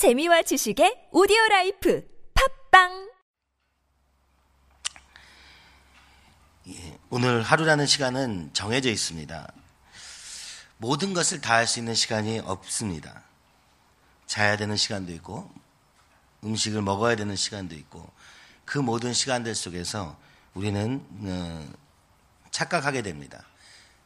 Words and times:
재미와 0.00 0.40
지식의 0.40 1.08
오디오 1.12 1.36
라이프 1.50 2.02
팟빵 2.70 3.10
예, 6.68 6.98
오늘 7.10 7.42
하루라는 7.42 7.84
시간은 7.84 8.48
정해져 8.54 8.88
있습니다. 8.88 9.52
모든 10.78 11.12
것을 11.12 11.42
다 11.42 11.56
할 11.56 11.66
수 11.66 11.80
있는 11.80 11.94
시간이 11.94 12.38
없습니다. 12.38 13.24
자야 14.24 14.56
되는 14.56 14.74
시간도 14.74 15.12
있고, 15.12 15.52
음식을 16.44 16.80
먹어야 16.80 17.14
되는 17.14 17.36
시간도 17.36 17.74
있고, 17.74 18.10
그 18.64 18.78
모든 18.78 19.12
시간들 19.12 19.54
속에서 19.54 20.18
우리는 20.54 21.04
어, 21.26 21.68
착각하게 22.50 23.02
됩니다. 23.02 23.44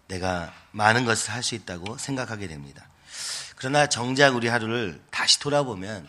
내가 0.09 0.53
많은 0.73 1.05
것을 1.05 1.33
할 1.33 1.45
수 1.45 1.55
있다고 1.55 1.99
생각하게 1.99 2.49
됩니다. 2.49 2.85
그러나 3.65 3.87
정작 3.87 4.37
우리 4.37 4.47
하루를 4.47 5.01
다시 5.11 5.41
돌아보면 5.41 6.07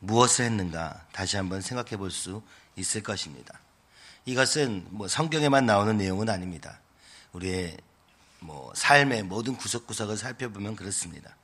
무엇을 0.00 0.46
했는가 0.46 1.06
다시 1.12 1.36
한번 1.36 1.60
생각해 1.60 1.96
볼 1.96 2.10
수 2.10 2.42
있을 2.74 3.04
것입니다. 3.04 3.60
이것은 4.24 4.84
뭐 4.90 5.06
성경에만 5.06 5.64
나오는 5.64 5.96
내용은 5.96 6.28
아닙니다. 6.28 6.80
우리의 7.30 7.76
뭐 8.40 8.72
삶의 8.74 9.22
모든 9.22 9.54
구석구석을 9.56 10.16
살펴보면 10.16 10.74
그렇습니다. 10.74 11.36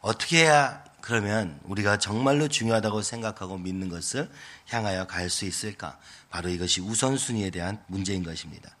어떻게 0.00 0.44
해야 0.44 0.84
그러면 1.00 1.58
우리가 1.64 1.98
정말로 1.98 2.46
중요하다고 2.46 3.02
생각하고 3.02 3.58
믿는 3.58 3.88
것을 3.88 4.30
향하여 4.68 5.08
갈 5.08 5.28
수 5.28 5.44
있을까? 5.44 5.98
바로 6.30 6.50
이것이 6.50 6.80
우선순위에 6.80 7.50
대한 7.50 7.82
문제인 7.88 8.22
것입니다. 8.22 8.76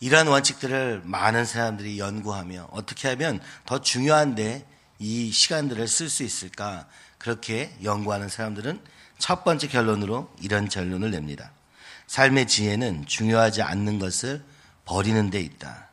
이러한 0.00 0.26
원칙들을 0.26 1.00
많은 1.06 1.46
사람들이 1.46 1.98
연구하며 1.98 2.68
어떻게 2.72 3.08
하면 3.08 3.40
더 3.64 3.80
중요한데 3.80 4.66
이 5.00 5.32
시간들을 5.32 5.88
쓸 5.88 6.08
수 6.08 6.22
있을까? 6.22 6.86
그렇게 7.18 7.74
연구하는 7.82 8.28
사람들은 8.28 8.80
첫 9.18 9.44
번째 9.44 9.66
결론으로 9.66 10.32
이런 10.40 10.68
결론을 10.68 11.10
냅니다. 11.10 11.50
삶의 12.06 12.46
지혜는 12.46 13.06
중요하지 13.06 13.62
않는 13.62 13.98
것을 13.98 14.44
버리는 14.84 15.30
데 15.30 15.40
있다. 15.40 15.88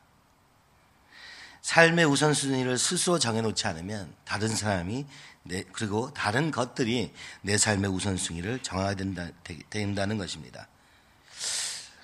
삶의 1.61 2.05
우선순위를 2.05 2.77
스스로 2.77 3.19
정해놓지 3.19 3.67
않으면 3.67 4.13
다른 4.25 4.47
사람이 4.47 5.05
내, 5.43 5.63
그리고 5.71 6.13
다른 6.13 6.51
것들이 6.51 7.13
내 7.41 7.57
삶의 7.57 7.89
우선순위를 7.91 8.59
정하게 8.63 8.95
된다, 8.95 9.29
된다는 9.69 10.17
것입니다. 10.17 10.67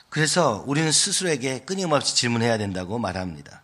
그래서 0.09 0.63
우리는 0.67 0.91
스스로에게 0.91 1.61
끊임없이 1.61 2.15
질문해야 2.15 2.57
된다고 2.57 2.99
말합니다. 2.99 3.62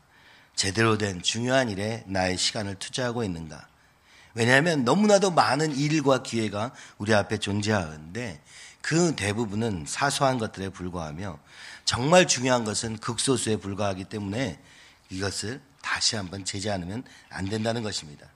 제대로 0.59 0.97
된 0.97 1.21
중요한 1.21 1.69
일에 1.69 2.03
나의 2.05 2.37
시간을 2.37 2.75
투자하고 2.75 3.23
있는가? 3.23 3.65
왜냐하면 4.33 4.83
너무나도 4.83 5.31
많은 5.31 5.73
일과 5.73 6.21
기회가 6.21 6.73
우리 6.97 7.13
앞에 7.13 7.37
존재하는데 7.37 8.41
그 8.81 9.15
대부분은 9.15 9.85
사소한 9.87 10.37
것들에 10.37 10.67
불과하며 10.67 11.39
정말 11.85 12.27
중요한 12.27 12.65
것은 12.65 12.97
극소수에 12.97 13.55
불과하기 13.55 14.03
때문에 14.03 14.59
이것을 15.09 15.61
다시 15.81 16.17
한번 16.17 16.43
제지 16.43 16.69
않으면 16.69 17.05
안 17.29 17.47
된다는 17.47 17.81
것입니다. 17.81 18.27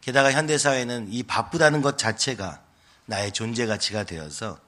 게다가 0.00 0.32
현대사회는 0.32 1.08
이 1.12 1.22
바쁘다는 1.22 1.82
것 1.82 1.98
자체가 1.98 2.62
나의 3.04 3.32
존재 3.32 3.66
가치가 3.66 4.04
되어서 4.04 4.58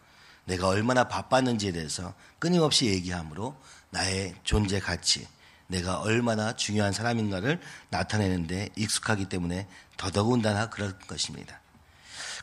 내가 0.45 0.69
얼마나 0.69 1.05
바빴는지에 1.05 1.73
대해서 1.73 2.13
끊임없이 2.39 2.89
얘기하므로 2.89 3.57
나의 3.89 4.35
존재 4.45 4.81
가치, 4.81 5.27
내가 5.71 6.01
얼마나 6.01 6.55
중요한 6.55 6.93
사람인가를 6.93 7.61
나타내는데 7.91 8.71
익숙하기 8.77 9.27
때문에 9.27 9.67
더더군다나 9.97 10.69
그럴 10.69 10.99
것입니다. 10.99 11.61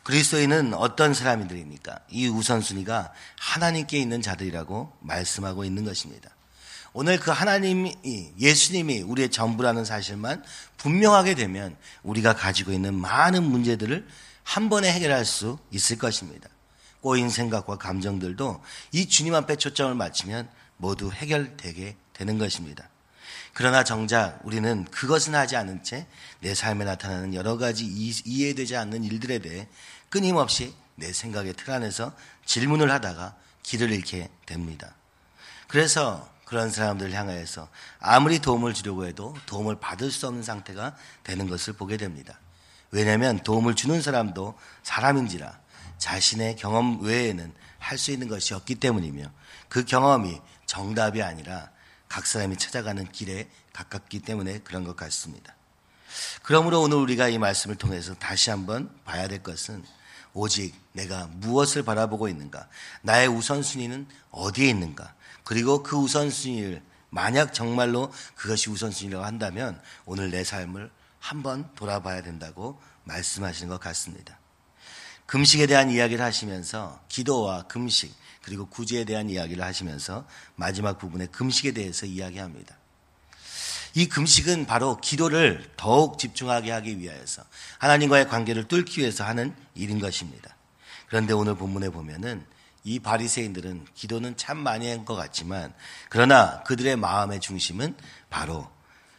그리스도인은 0.03 0.73
어떤 0.73 1.13
사람들입니까? 1.13 1.99
이 2.09 2.27
우선순위가 2.27 3.11
하나님께 3.37 3.97
있는 3.99 4.21
자들이라고 4.21 4.93
말씀하고 5.01 5.65
있는 5.65 5.83
것입니다. 5.83 6.29
오늘 6.93 7.19
그 7.19 7.29
하나님이, 7.29 8.33
예수님이 8.39 9.01
우리의 9.01 9.29
전부라는 9.29 9.83
사실만 9.83 10.43
분명하게 10.77 11.35
되면 11.35 11.75
우리가 12.03 12.33
가지고 12.33 12.71
있는 12.71 12.95
많은 12.95 13.43
문제들을 13.43 14.07
한 14.43 14.69
번에 14.69 14.91
해결할 14.91 15.25
수 15.25 15.59
있을 15.71 15.97
것입니다. 15.97 16.49
꼬인 17.01 17.29
생각과 17.29 17.77
감정들도 17.77 18.63
이 18.93 19.07
주님 19.07 19.35
앞에 19.35 19.57
초점을 19.57 19.93
맞추면 19.93 20.49
모두 20.77 21.11
해결되게 21.11 21.97
되는 22.13 22.37
것입니다. 22.37 22.89
그러나 23.57 23.83
정작 23.83 24.39
우리는 24.43 24.85
그것은 24.85 25.33
하지 25.33 25.55
않은 25.55 25.81
채 25.83 26.05
내 26.41 26.53
삶에 26.53 26.85
나타나는 26.85 27.33
여러 27.33 27.57
가지 27.57 27.85
이해되지 27.87 28.75
않는 28.75 29.03
일들에 29.03 29.39
대해 29.39 29.67
끊임없이 30.09 30.75
내 30.93 31.11
생각의 31.11 31.53
틀 31.53 31.71
안에서 31.71 32.13
질문을 32.45 32.91
하다가 32.91 33.35
길을 33.63 33.91
잃게 33.91 34.29
됩니다. 34.45 34.93
그래서 35.67 36.29
그런 36.45 36.69
사람들을 36.69 37.11
향하여서 37.13 37.67
아무리 37.99 38.37
도움을 38.37 38.75
주려고 38.75 39.07
해도 39.07 39.35
도움을 39.47 39.79
받을 39.79 40.11
수 40.11 40.27
없는 40.27 40.43
상태가 40.43 40.95
되는 41.23 41.49
것을 41.49 41.73
보게 41.73 41.97
됩니다. 41.97 42.39
왜냐하면 42.91 43.39
도움을 43.39 43.73
주는 43.73 44.03
사람도 44.03 44.53
사람인지라 44.83 45.59
자신의 45.97 46.57
경험 46.57 47.01
외에는 47.01 47.51
할 47.79 47.97
수 47.97 48.11
있는 48.11 48.27
것이 48.27 48.53
없기 48.53 48.75
때문이며 48.75 49.31
그 49.67 49.83
경험이 49.83 50.39
정답이 50.67 51.23
아니라 51.23 51.71
각 52.07 52.25
사람이 52.25 52.57
찾아가는 52.57 53.09
길에 53.11 53.49
가깝기 53.73 54.19
때문에 54.19 54.59
그런 54.59 54.83
것 54.83 54.95
같습니다. 54.95 55.55
그러므로 56.43 56.81
오늘 56.81 56.97
우리가 56.97 57.27
이 57.29 57.37
말씀을 57.37 57.75
통해서 57.75 58.13
다시 58.15 58.49
한번 58.49 58.89
봐야 59.03 59.27
될 59.27 59.43
것은 59.43 59.83
오직 60.33 60.73
내가 60.93 61.27
무엇을 61.27 61.83
바라보고 61.83 62.27
있는가, 62.27 62.67
나의 63.01 63.27
우선순위는 63.27 64.07
어디에 64.31 64.69
있는가, 64.69 65.13
그리고 65.43 65.83
그 65.83 65.95
우선순위를 65.95 66.81
만약 67.09 67.53
정말로 67.53 68.11
그것이 68.35 68.69
우선순위라고 68.69 69.25
한다면 69.25 69.81
오늘 70.05 70.29
내 70.29 70.43
삶을 70.43 70.91
한번 71.19 71.69
돌아봐야 71.75 72.21
된다고 72.21 72.79
말씀하시는 73.05 73.69
것 73.69 73.79
같습니다. 73.79 74.37
금식에 75.27 75.67
대한 75.67 75.91
이야기를 75.91 76.23
하시면서 76.23 76.99
기도와 77.09 77.63
금식, 77.63 78.13
그리고 78.41 78.65
구제에 78.67 79.03
대한 79.03 79.29
이야기를 79.29 79.63
하시면서 79.63 80.25
마지막 80.55 80.97
부분에 80.97 81.27
금식에 81.27 81.73
대해서 81.73 82.05
이야기합니다. 82.05 82.77
이 83.93 84.07
금식은 84.07 84.65
바로 84.67 84.97
기도를 85.01 85.69
더욱 85.75 86.17
집중하게 86.17 86.71
하기 86.71 86.99
위하여서 86.99 87.43
하나님과의 87.79 88.27
관계를 88.29 88.67
뚫기 88.67 89.01
위해서 89.01 89.25
하는 89.25 89.53
일인 89.75 89.99
것입니다. 89.99 90.55
그런데 91.07 91.33
오늘 91.33 91.55
본문에 91.55 91.89
보면은 91.89 92.45
이 92.83 92.99
바리새인들은 92.99 93.85
기도는 93.95 94.37
참 94.37 94.57
많이 94.57 94.89
한 94.89 95.03
것 95.03 95.15
같지만 95.15 95.73
그러나 96.09 96.63
그들의 96.63 96.95
마음의 96.95 97.41
중심은 97.41 97.97
바로 98.29 98.69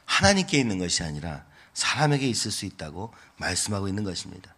하나님께 0.06 0.58
있는 0.58 0.78
것이 0.78 1.02
아니라 1.02 1.44
사람에게 1.74 2.26
있을 2.26 2.50
수 2.50 2.64
있다고 2.64 3.12
말씀하고 3.36 3.88
있는 3.88 4.04
것입니다. 4.04 4.54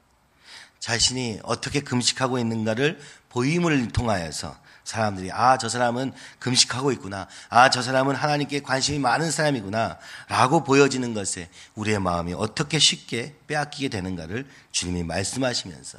자신이 0.80 1.41
어떻게 1.44 1.80
금식하고 1.80 2.38
있는가를 2.38 2.98
보임을 3.28 3.88
통하여서 3.88 4.58
사람들이 4.82 5.30
아, 5.30 5.56
저 5.58 5.68
사람은 5.68 6.12
금식하고 6.41 6.91
있구나. 6.92 7.28
아, 7.48 7.70
저 7.70 7.82
사람은 7.82 8.16
하나님께 8.16 8.62
관심이 8.62 8.98
많은 8.98 9.30
사람이구나. 9.30 9.98
라고 10.28 10.64
보여지는 10.64 11.14
것에 11.14 11.48
우리의 11.76 12.00
마음이 12.00 12.32
어떻게 12.32 12.78
쉽게 12.78 13.36
빼앗기게 13.46 13.88
되는가를 13.88 14.48
주님이 14.72 15.04
말씀하시면서 15.04 15.98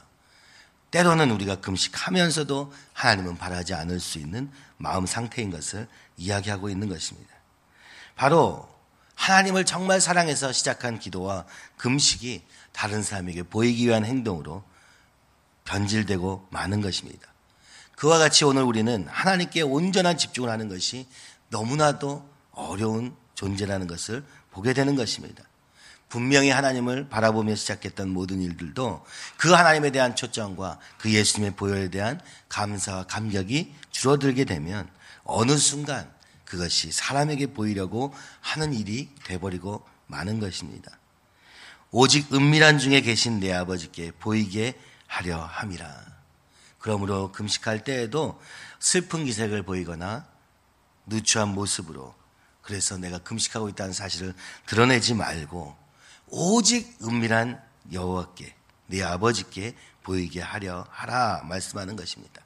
때로는 0.90 1.32
우리가 1.32 1.62
금식하면서도 1.62 2.74
하나님은 2.92 3.38
바라지 3.38 3.74
않을 3.74 4.00
수 4.02 4.18
있는 4.18 4.52
마음 4.76 5.06
상태인 5.06 5.52
것을 5.52 5.88
이야기하고 6.18 6.70
있는 6.70 6.90
것입니다. 6.90 7.34
바로 8.16 8.68
하나님을 9.16 9.64
정말 9.64 10.02
사랑해서 10.02 10.52
시작한 10.52 11.00
기도와 11.00 11.46
금식이 11.78 12.44
다른 12.74 13.04
사람에게 13.04 13.44
보이기 13.44 13.88
위한 13.88 14.04
행동으로 14.04 14.64
변질되고 15.66 16.48
많은 16.52 16.82
것입니다. 16.82 17.28
그와 17.96 18.18
같이 18.18 18.46
오늘 18.46 18.64
우리는 18.64 19.08
하나님께 19.08 19.62
온전한 19.62 20.18
집중을 20.18 20.50
하는 20.50 20.70
것이 20.70 21.08
너무나도 21.50 22.28
어려운 22.52 23.16
존재라는 23.36 23.88
것을 23.88 24.24
보게 24.52 24.74
되는 24.74 24.96
것입니다. 24.96 25.44
분명히 26.10 26.50
하나님을 26.50 27.08
바라보며 27.08 27.56
시작했던 27.56 28.10
모든 28.10 28.42
일들도 28.42 29.06
그 29.38 29.52
하나님에 29.52 29.92
대한 29.92 30.16
초점과 30.16 30.78
그 30.98 31.12
예수님의 31.12 31.56
보혈에 31.56 31.90
대한 31.90 32.20
감사와 32.50 33.06
감격이 33.06 33.74
줄어들게 33.92 34.44
되면 34.44 34.90
어느 35.24 35.56
순간 35.58 36.12
그것이 36.44 36.92
사람에게 36.92 37.54
보이려고 37.54 38.14
하는 38.42 38.74
일이 38.74 39.10
돼버리고 39.24 39.86
마는 40.08 40.42
것입니다. 40.42 40.92
오직 41.92 42.34
은밀한 42.34 42.78
중에 42.78 43.02
계신 43.02 43.40
내 43.40 43.54
아버지께 43.54 44.12
보이게 44.20 44.78
하려 45.12 45.44
함이라. 45.44 46.06
그러므로 46.80 47.34
금식할 47.34 47.84
때에도 47.84 48.42
슬픈 48.80 49.26
기색을 49.26 49.64
보이거나 49.64 50.26
누추한 51.06 51.50
모습으로 51.50 52.16
그래서 52.62 52.98
내가 52.98 53.20
금식하고 53.20 53.68
있다는 53.70 53.92
사실을 53.92 54.34
드러내지 54.68 55.14
말고 55.14 55.76
오직 56.28 56.98
은밀한 57.04 57.62
여호와께 57.92 58.56
네 58.88 59.04
아버지께 59.04 59.76
보이게 60.04 60.40
하려 60.40 60.88
하라 60.90 61.44
말씀하는 61.44 61.98
것입니다. 61.98 62.42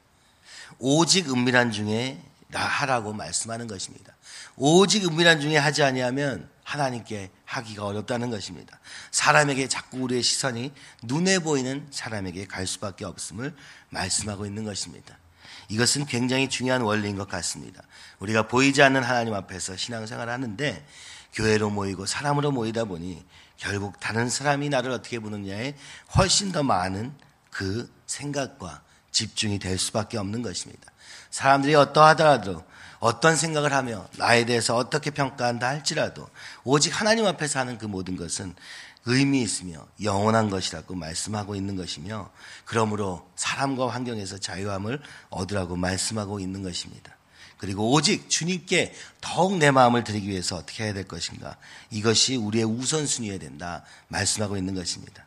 오직 0.80 1.30
은밀한 1.30 1.70
중에 1.70 2.20
하라고 2.52 3.12
말씀하는 3.12 3.68
것입니다. 3.68 4.12
오직 4.56 5.06
은밀한 5.06 5.40
중에 5.40 5.56
하지 5.56 5.84
아니하면 5.84 6.50
하나님께 6.66 7.30
하기가 7.44 7.86
어렵다는 7.86 8.28
것입니다. 8.28 8.80
사람에게 9.12 9.68
자꾸 9.68 9.98
우리의 9.98 10.24
시선이 10.24 10.72
눈에 11.04 11.38
보이는 11.38 11.86
사람에게 11.92 12.46
갈 12.46 12.66
수밖에 12.66 13.04
없음을 13.04 13.54
말씀하고 13.90 14.46
있는 14.46 14.64
것입니다. 14.64 15.16
이것은 15.68 16.06
굉장히 16.06 16.48
중요한 16.48 16.82
원리인 16.82 17.16
것 17.16 17.28
같습니다. 17.28 17.82
우리가 18.18 18.48
보이지 18.48 18.82
않는 18.82 19.04
하나님 19.04 19.32
앞에서 19.34 19.76
신앙생활을 19.76 20.32
하는데 20.32 20.84
교회로 21.34 21.70
모이고 21.70 22.04
사람으로 22.04 22.50
모이다 22.50 22.84
보니 22.84 23.24
결국 23.56 24.00
다른 24.00 24.28
사람이 24.28 24.68
나를 24.68 24.90
어떻게 24.90 25.20
보느냐에 25.20 25.76
훨씬 26.16 26.50
더 26.50 26.64
많은 26.64 27.14
그 27.50 27.88
생각과 28.06 28.82
집중이 29.12 29.60
될 29.60 29.78
수밖에 29.78 30.18
없는 30.18 30.42
것입니다. 30.42 30.90
사람들이 31.30 31.76
어떠하더라도 31.76 32.64
어떤 32.98 33.36
생각을 33.36 33.72
하며 33.72 34.06
나에 34.16 34.44
대해서 34.44 34.76
어떻게 34.76 35.10
평가한다 35.10 35.68
할지라도 35.68 36.28
오직 36.64 36.98
하나님 36.98 37.26
앞에서 37.26 37.60
하는 37.60 37.78
그 37.78 37.86
모든 37.86 38.16
것은 38.16 38.54
의미 39.06 39.40
있으며 39.42 39.86
영원한 40.02 40.50
것이라고 40.50 40.94
말씀하고 40.94 41.54
있는 41.54 41.76
것이며 41.76 42.30
그러므로 42.64 43.30
사람과 43.36 43.88
환경에서 43.88 44.38
자유함을 44.38 45.00
얻으라고 45.30 45.76
말씀하고 45.76 46.40
있는 46.40 46.62
것입니다. 46.62 47.16
그리고 47.56 47.90
오직 47.92 48.28
주님께 48.28 48.94
더욱 49.20 49.56
내 49.56 49.70
마음을 49.70 50.04
드리기 50.04 50.28
위해서 50.28 50.56
어떻게 50.56 50.84
해야 50.84 50.92
될 50.92 51.04
것인가 51.04 51.56
이것이 51.90 52.36
우리의 52.36 52.64
우선순위여야 52.64 53.38
된다 53.38 53.82
말씀하고 54.08 54.56
있는 54.56 54.74
것입니다. 54.74 55.24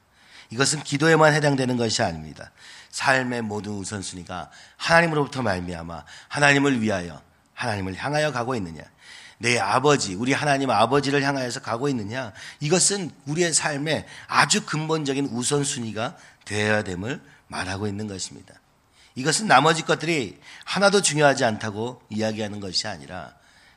이것은 0.51 0.83
기도에만 0.83 1.33
해당되는 1.33 1.77
것이 1.77 2.04
아닙니다. 2.04 2.51
삶의 2.92 3.44
모든 3.44 3.72
우선순위가 3.74 4.51
하나님으로부터 4.77 5.42
말미암아 5.42 6.04
하나님을 6.27 6.81
위하여 6.81 7.22
하나님을 7.60 7.96
향하여 7.96 8.32
가고 8.32 8.56
있느냐? 8.56 8.82
내 9.38 9.60
아버지, 9.60 10.16
우리 10.16 10.32
하나님 10.32 10.70
아버지를 10.70 11.24
향하여서 11.24 11.60
가고 11.60 11.90
있느냐? 11.90 12.32
이것은 12.62 13.12
우리의 13.26 13.54
삶의 13.54 14.06
아주 14.28 14.66
근본적인 14.66 15.26
우선순위가 15.26 16.16
되어야 16.46 16.84
됨을 16.84 17.22
말하고 17.48 17.88
있는 17.88 18.08
것입니다. 18.08 18.54
이것은 19.16 19.48
나머지 19.48 19.84
것들이 19.84 20.40
하나도 20.64 21.02
중요하지 21.02 21.44
않다고 21.44 22.02
이야기하는 22.10 22.62
것이 22.62 22.88
아니라 22.88 23.34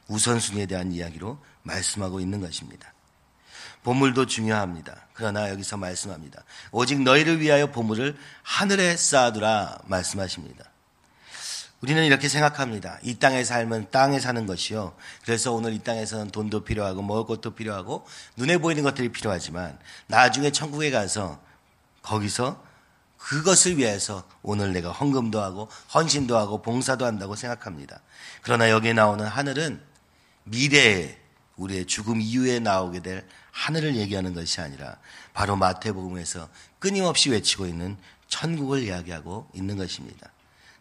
우선순위에 0.07 0.67
대한 0.67 0.93
이야기로 0.93 1.39
말씀하고 1.65 2.21
있는 2.21 2.41
것입니다. 2.41 2.93
보물도 3.83 4.27
중요합니다. 4.27 5.09
그러나 5.13 5.51
여기서 5.51 5.77
말씀합니다. 5.77 6.45
오직 6.71 7.03
너희를 7.03 7.41
위하여 7.41 7.73
보물을 7.73 8.17
하늘에 8.45 8.97
쌓아두라 8.97 9.81
말씀하십니다. 9.87 10.72
우리는 11.83 12.05
이렇게 12.05 12.29
생각합니다. 12.29 12.99
이 13.03 13.17
땅의 13.19 13.45
삶은 13.45 13.91
땅에 13.91 14.21
사는 14.21 14.47
것이요. 14.47 14.95
그래서 15.25 15.53
오늘 15.53 15.73
이 15.73 15.81
땅에서는 15.81 16.31
돈도 16.31 16.63
필요하고 16.63 17.03
먹을 17.03 17.27
것도 17.27 17.57
필요하고 17.57 18.07
눈에 18.37 18.59
보이는 18.59 18.85
것들이 18.85 19.11
필요하지만 19.11 19.77
나중에 20.07 20.53
천국에 20.53 20.93
가서 20.93 21.41
거기서 22.03 22.63
그것을 23.19 23.79
위해서 23.79 24.25
오늘 24.43 24.73
내가 24.73 24.93
헌금도 24.93 25.41
하고 25.41 25.69
헌신도 25.93 26.37
하고 26.37 26.63
봉사도 26.63 27.05
한다고 27.05 27.35
생각합니다. 27.35 28.01
그러나 28.43 28.71
여기에 28.71 28.93
나오는 28.93 29.27
하늘은 29.27 29.83
미래에 30.45 31.19
우리의 31.57 31.87
죽음 31.87 32.21
이후에 32.21 32.61
나오게 32.61 33.01
될 33.01 33.27
하늘을 33.51 33.97
얘기하는 33.97 34.35
것이 34.35 34.61
아니라 34.61 34.99
바로 35.35 35.57
마태복음에서 35.57 36.49
끊임없이 36.79 37.31
외치고 37.31 37.67
있는 37.67 37.97
천국을 38.29 38.85
이야기하고 38.85 39.51
있는 39.53 39.77
것입니다. 39.77 40.31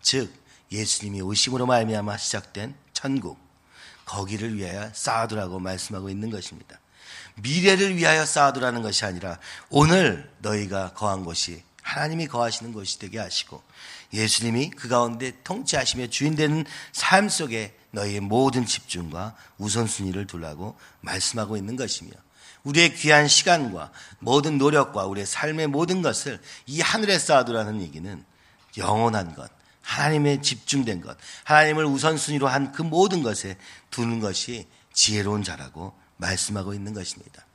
즉 0.01 0.40
예수님이 0.71 1.21
오심으로 1.21 1.65
말미암아 1.65 2.17
시작된 2.17 2.75
천국 2.93 3.37
거기를 4.05 4.57
위하여 4.57 4.91
쌓아두라고 4.93 5.59
말씀하고 5.59 6.09
있는 6.09 6.29
것입니다. 6.29 6.79
미래를 7.35 7.95
위하여 7.97 8.25
쌓아두라는 8.25 8.81
것이 8.81 9.05
아니라 9.05 9.39
오늘 9.69 10.29
너희가 10.39 10.93
거한 10.93 11.23
곳이 11.23 11.63
하나님이 11.81 12.27
거하시는 12.27 12.73
곳이 12.73 12.99
되게 12.99 13.19
하시고 13.19 13.61
예수님이 14.13 14.69
그 14.71 14.87
가운데 14.87 15.33
통치하시며 15.43 16.07
주인 16.07 16.35
되는 16.35 16.65
삶 16.91 17.29
속에 17.29 17.75
너희의 17.91 18.19
모든 18.19 18.65
집중과 18.65 19.35
우선순위를 19.57 20.27
두라고 20.27 20.77
말씀하고 21.01 21.57
있는 21.57 21.75
것이며 21.75 22.11
우리의 22.63 22.93
귀한 22.95 23.27
시간과 23.27 23.91
모든 24.19 24.57
노력과 24.57 25.05
우리의 25.05 25.25
삶의 25.25 25.67
모든 25.67 26.01
것을 26.01 26.39
이 26.67 26.79
하늘에 26.79 27.17
쌓아두라는 27.17 27.81
얘기는 27.81 28.23
영원한 28.77 29.33
것, 29.35 29.49
하나님에 29.81 30.41
집중된 30.41 31.01
것, 31.01 31.17
하나님을 31.43 31.85
우선순위로 31.85 32.47
한 32.47 32.71
그 32.71 32.81
모든 32.81 33.23
것에 33.23 33.57
두는 33.89 34.19
것이 34.19 34.67
지혜로운 34.93 35.43
자라고 35.43 35.93
말씀하고 36.17 36.73
있는 36.73 36.93
것입니다. 36.93 37.45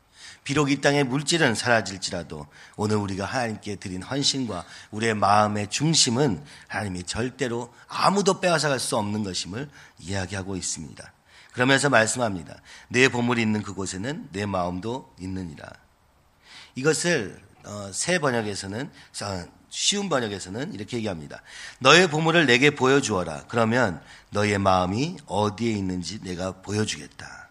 비록 0.45 0.71
이 0.71 0.81
땅의 0.81 1.05
물질은 1.05 1.57
사라질지라도 1.57 2.47
오늘 2.77 2.97
우리가 2.97 3.25
하나님께 3.25 3.77
드린 3.77 4.03
헌신과 4.03 4.65
우리의 4.93 5.15
마음의 5.15 5.71
중심은 5.71 6.45
하나님이 6.69 7.03
절대로 7.03 7.75
아무도 7.89 8.41
빼앗아갈 8.41 8.79
수 8.79 8.97
없는 8.97 9.25
것임을 9.25 9.69
이야기하고 9.99 10.57
있습니다. 10.57 11.13
그러면서 11.53 11.89
말씀합니다. 11.89 12.61
내 12.89 13.09
보물이 13.09 13.43
있는 13.43 13.63
그곳에는 13.63 14.29
내 14.31 14.47
마음도 14.47 15.13
있느니라. 15.19 15.69
이것을 16.77 17.43
어, 17.65 17.91
새 17.93 18.21
번역에서는 18.21 18.89
쉬운 19.71 20.09
번역에서는 20.09 20.75
이렇게 20.75 20.97
얘기합니다. 20.99 21.43
너의 21.81 22.09
보물을 22.09 22.47
내게 22.47 22.71
보여주어라. 22.71 23.45
그러면 23.49 24.01
너의 24.31 24.59
마음이 24.59 25.17
어디에 25.27 25.73
있는지 25.73 26.21
내가 26.23 26.63
보여주겠다. 26.63 27.49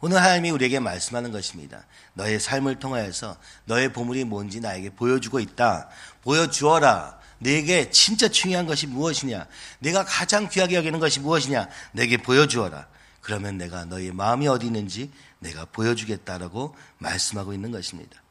오늘 0.00 0.18
하나님이 0.18 0.50
우리에게 0.50 0.80
말씀하는 0.80 1.32
것입니다. 1.32 1.86
너의 2.12 2.38
삶을 2.38 2.78
통하여서 2.78 3.38
너의 3.64 3.92
보물이 3.92 4.24
뭔지 4.24 4.60
나에게 4.60 4.90
보여주고 4.90 5.40
있다. 5.40 5.88
보여주어라. 6.22 7.18
내게 7.38 7.90
진짜 7.90 8.28
중요한 8.28 8.66
것이 8.66 8.86
무엇이냐? 8.86 9.46
내가 9.78 10.04
가장 10.04 10.48
귀하게 10.48 10.76
여기는 10.76 10.98
것이 11.00 11.20
무엇이냐? 11.20 11.68
내게 11.92 12.16
보여주어라. 12.16 12.86
그러면 13.20 13.56
내가 13.56 13.86
너의 13.86 14.12
마음이 14.12 14.46
어디 14.46 14.66
있는지 14.66 15.10
내가 15.38 15.64
보여주겠다라고 15.64 16.76
말씀하고 16.98 17.52
있는 17.54 17.70
것입니다. 17.70 18.23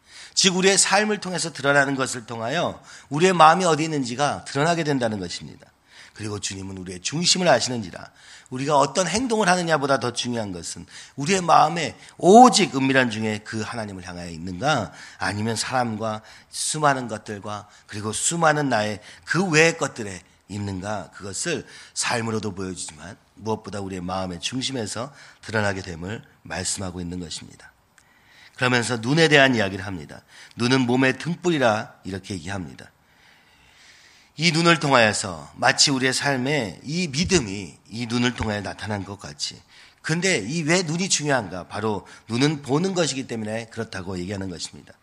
즉 0.43 0.57
우리의 0.57 0.77
삶을 0.77 1.19
통해서 1.21 1.53
드러나는 1.53 1.95
것을 1.95 2.25
통하여 2.25 2.83
우리의 3.07 3.31
마음이 3.31 3.63
어디 3.63 3.85
있는지가 3.85 4.43
드러나게 4.43 4.83
된다는 4.83 5.21
것입니다. 5.21 5.65
그리고 6.13 6.37
주님은 6.37 6.77
우리의 6.79 6.99
중심을 6.99 7.47
아시는지라 7.47 8.11
우리가 8.49 8.77
어떤 8.77 9.07
행동을 9.07 9.47
하느냐보다 9.47 10.01
더 10.01 10.11
중요한 10.11 10.51
것은 10.51 10.85
우리의 11.15 11.39
마음에 11.39 11.97
오직 12.17 12.75
은밀한 12.75 13.09
중에 13.09 13.39
그 13.45 13.61
하나님을 13.61 14.05
향하여 14.05 14.29
있는가 14.31 14.91
아니면 15.17 15.55
사람과 15.55 16.21
수많은 16.49 17.07
것들과 17.07 17.69
그리고 17.87 18.11
수많은 18.11 18.67
나의 18.67 18.99
그 19.23 19.49
외의 19.49 19.77
것들에 19.77 20.19
있는가 20.49 21.11
그것을 21.13 21.65
삶으로도 21.93 22.53
보여주지만 22.53 23.15
무엇보다 23.35 23.79
우리의 23.79 24.01
마음의 24.01 24.41
중심에서 24.41 25.13
드러나게 25.41 25.81
됨을 25.83 26.21
말씀하고 26.41 26.99
있는 26.99 27.21
것입니다. 27.21 27.72
그러면서 28.55 28.97
눈에 28.97 29.27
대한 29.27 29.55
이야기를 29.55 29.85
합니다. 29.85 30.21
눈은 30.55 30.81
몸의 30.81 31.17
등불이라 31.17 31.93
이렇게 32.03 32.35
얘기합니다. 32.35 32.91
이 34.35 34.51
눈을 34.51 34.79
통하여서 34.79 35.51
마치 35.55 35.91
우리의 35.91 36.13
삶에 36.13 36.79
이 36.83 37.07
믿음이 37.07 37.77
이 37.89 38.05
눈을 38.07 38.33
통하여 38.33 38.61
나타난 38.61 39.03
것 39.03 39.19
같이. 39.19 39.61
근데 40.01 40.37
이 40.39 40.63
왜 40.63 40.83
눈이 40.83 41.07
중요한가? 41.09 41.67
바로 41.67 42.05
눈은 42.27 42.61
보는 42.61 42.93
것이기 42.93 43.27
때문에 43.27 43.67
그렇다고 43.67 44.17
얘기하는 44.19 44.49
것입니다. 44.49 44.93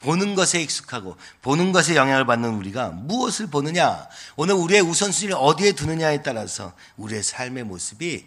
보는 0.00 0.34
것에 0.34 0.62
익숙하고 0.62 1.16
보는 1.42 1.72
것에 1.72 1.94
영향을 1.94 2.24
받는 2.24 2.54
우리가 2.54 2.88
무엇을 2.88 3.48
보느냐? 3.48 4.08
오늘 4.36 4.54
우리의 4.54 4.80
우선순위를 4.80 5.36
어디에 5.38 5.72
두느냐에 5.72 6.22
따라서 6.22 6.72
우리의 6.96 7.22
삶의 7.22 7.64
모습이 7.64 8.26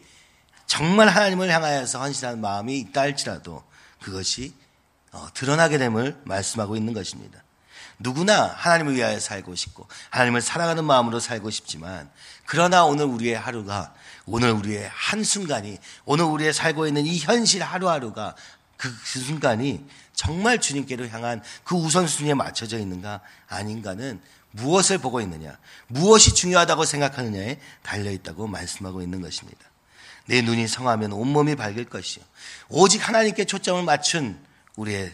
정말 0.68 1.10
하나님을 1.10 1.50
향하여서 1.52 2.00
헌신하는 2.00 2.42
마음이 2.42 2.80
있다 2.80 3.02
할지라도 3.02 3.64
그것이 4.02 4.54
어, 4.54 4.63
드러나게 5.34 5.78
됨을 5.78 6.22
말씀하고 6.26 6.76
있는 6.76 6.94
것입니다. 6.94 7.44
누구나 8.00 8.48
하나님을 8.48 8.96
위하여 8.96 9.20
살고 9.20 9.56
싶고 9.56 9.88
하나님을 10.10 10.42
사랑하는 10.42 10.84
마음으로 10.84 11.20
살고 11.20 11.50
싶지만 11.50 12.10
그러나 12.46 12.86
오늘 12.86 13.06
우리의 13.06 13.38
하루가 13.38 13.94
오늘 14.26 14.52
우리의 14.52 14.90
한순간이 14.94 15.78
오늘 16.06 16.26
우리의 16.26 16.54
살고 16.54 16.88
있는 16.88 17.06
이 17.06 17.18
현실 17.20 17.64
하루하루가 17.64 18.36
그, 18.78 18.90
그 18.90 19.20
순간이 19.20 19.86
정말 20.14 20.60
주님께로 20.60 21.08
향한 21.08 21.42
그 21.64 21.76
우선순위에 21.76 22.34
맞춰져 22.34 22.78
있는가 22.80 23.22
아닌가는 23.48 24.20
무엇을 24.52 24.98
보고 24.98 25.22
있느냐 25.22 25.58
무엇이 25.88 26.34
중요하다고 26.34 26.86
생각하느냐에 26.86 27.60
달려 27.82 28.12
있다고 28.12 28.48
말씀하고 28.48 29.02
있는 29.02 29.22
것입니다. 29.22 29.60
내 30.26 30.42
눈이 30.42 30.68
성하면 30.68 31.12
온몸이 31.12 31.56
밝을 31.56 31.86
것이요 31.86 32.24
오직 32.70 33.08
하나님께 33.08 33.46
초점을 33.46 33.84
맞춘 33.84 34.40
우리의 34.76 35.12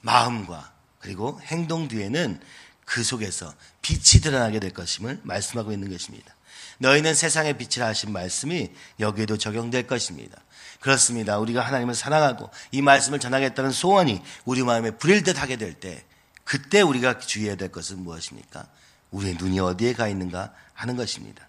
마음과 0.00 0.72
그리고 0.98 1.40
행동 1.42 1.88
뒤에는 1.88 2.40
그 2.84 3.02
속에서 3.02 3.52
빛이 3.82 4.22
드러나게 4.22 4.60
될 4.60 4.72
것임을 4.72 5.20
말씀하고 5.22 5.72
있는 5.72 5.90
것입니다. 5.90 6.34
너희는 6.78 7.14
세상의 7.14 7.56
빛이라 7.58 7.86
하신 7.88 8.12
말씀이 8.12 8.70
여기에도 9.00 9.36
적용될 9.36 9.86
것입니다. 9.86 10.38
그렇습니다. 10.80 11.38
우리가 11.38 11.62
하나님을 11.62 11.94
사랑하고 11.94 12.50
이 12.70 12.82
말씀을 12.82 13.18
전하겠다는 13.18 13.70
소원이 13.70 14.22
우리 14.44 14.62
마음에 14.62 14.90
불일 14.90 15.22
듯 15.22 15.40
하게 15.40 15.56
될 15.56 15.74
때, 15.74 16.04
그때 16.44 16.82
우리가 16.82 17.18
주의해야 17.18 17.56
될 17.56 17.70
것은 17.70 18.00
무엇입니까? 18.00 18.66
우리의 19.10 19.36
눈이 19.36 19.60
어디에 19.60 19.94
가 19.94 20.08
있는가 20.08 20.52
하는 20.74 20.96
것입니다. 20.96 21.48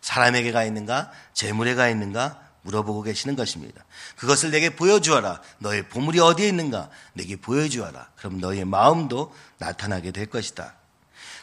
사람에게 0.00 0.52
가 0.52 0.64
있는가? 0.64 1.10
재물에 1.34 1.74
가 1.74 1.88
있는가? 1.88 2.49
물어보고 2.62 3.02
계시는 3.02 3.36
것입니다. 3.36 3.84
그것을 4.16 4.50
내게 4.50 4.74
보여주어라. 4.76 5.40
너의 5.58 5.88
보물이 5.88 6.20
어디에 6.20 6.48
있는가? 6.48 6.90
내게 7.14 7.36
보여주어라. 7.36 8.10
그럼 8.16 8.40
너의 8.40 8.64
마음도 8.64 9.34
나타나게 9.58 10.10
될 10.10 10.26
것이다. 10.26 10.74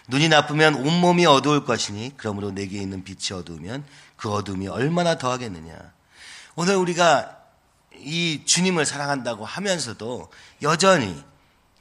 눈이 0.10 0.30
나쁘면 0.30 0.76
온몸이 0.76 1.26
어두울 1.26 1.66
것이니 1.66 2.14
그러므로 2.18 2.52
내게 2.52 2.78
있는 2.78 3.04
빛이 3.04 3.38
어두우면 3.38 3.84
그 4.16 4.32
어둠이 4.32 4.68
얼마나 4.68 5.18
더하겠느냐. 5.18 5.76
오늘 6.56 6.76
우리가 6.76 7.38
이 7.96 8.44
주님을 8.46 8.86
사랑한다고 8.86 9.46
하면서도 9.46 10.32
여전히 10.62 11.24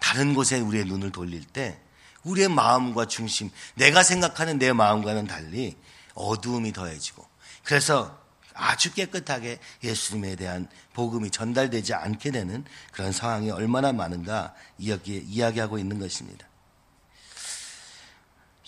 다른 0.01 0.35
곳에 0.35 0.61
우리의 0.61 0.85
눈을 0.85 1.13
돌릴 1.13 1.45
때 1.45 1.81
우리의 2.25 2.49
마음과 2.49 3.07
중심, 3.07 3.51
내가 3.75 4.03
생각하는 4.03 4.59
내 4.59 4.73
마음과는 4.73 5.27
달리 5.27 5.77
어두움이 6.15 6.73
더해지고 6.73 7.25
그래서 7.63 8.19
아주 8.57 8.93
깨끗하게 8.93 9.59
예수님에 9.85 10.35
대한 10.37 10.67
복음이 10.95 11.31
전달되지 11.31 11.95
않게 11.95 12.31
되는 12.31 12.65
그런 12.91 13.13
상황이 13.13 13.51
얼마나 13.51 13.93
많은가 13.93 14.55
이야기, 14.79 15.19
이야기하고 15.19 15.79
있는 15.79 15.99
것입니다. 15.99 16.47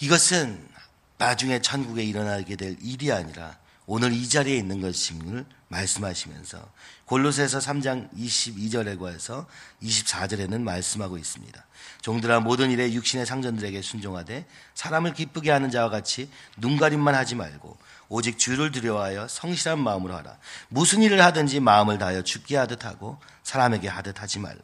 이것은 0.00 0.68
나중에 1.16 1.60
천국에 1.60 2.04
일어나게 2.04 2.54
될 2.56 2.76
일이 2.80 3.10
아니라 3.10 3.58
오늘 3.86 4.12
이 4.12 4.28
자리에 4.28 4.54
있는 4.54 4.80
것임을 4.80 5.46
말씀하시면서 5.68 6.70
골로새서 7.06 7.58
3장 7.58 8.12
22절에 8.14 8.98
관해서 8.98 9.46
24절에는 9.82 10.60
말씀하고 10.60 11.16
있습니다. 11.16 11.64
종들아 12.02 12.40
모든 12.40 12.70
일에 12.70 12.92
육신의 12.92 13.24
상전들에게 13.26 13.80
순종하되 13.80 14.46
사람을 14.74 15.14
기쁘게 15.14 15.50
하는 15.50 15.70
자와 15.70 15.88
같이 15.88 16.30
눈가림만 16.58 17.14
하지 17.14 17.34
말고 17.34 17.78
오직 18.08 18.38
주를 18.38 18.72
두려워하여 18.72 19.28
성실한 19.28 19.78
마음으로 19.78 20.16
하라. 20.16 20.38
무슨 20.68 21.02
일을 21.02 21.22
하든지 21.22 21.60
마음을 21.60 21.98
다하여 21.98 22.22
죽게 22.22 22.56
하듯 22.56 22.84
하고 22.84 23.20
사람에게 23.42 23.88
하듯 23.88 24.20
하지 24.22 24.38
말라. 24.38 24.60